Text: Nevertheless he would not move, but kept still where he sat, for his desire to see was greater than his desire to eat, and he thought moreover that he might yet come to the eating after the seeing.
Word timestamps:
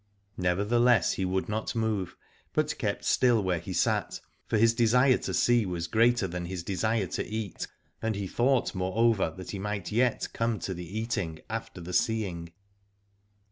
Nevertheless 0.39 1.13
he 1.13 1.25
would 1.25 1.47
not 1.47 1.75
move, 1.75 2.15
but 2.53 2.75
kept 2.79 3.05
still 3.05 3.43
where 3.43 3.59
he 3.59 3.71
sat, 3.71 4.19
for 4.47 4.57
his 4.57 4.73
desire 4.73 5.19
to 5.19 5.31
see 5.31 5.63
was 5.63 5.85
greater 5.85 6.27
than 6.27 6.45
his 6.45 6.63
desire 6.63 7.05
to 7.05 7.23
eat, 7.23 7.67
and 8.01 8.15
he 8.15 8.25
thought 8.25 8.73
moreover 8.73 9.31
that 9.37 9.51
he 9.51 9.59
might 9.59 9.91
yet 9.91 10.27
come 10.33 10.57
to 10.61 10.73
the 10.73 10.97
eating 10.99 11.37
after 11.51 11.79
the 11.79 11.93
seeing. 11.93 12.51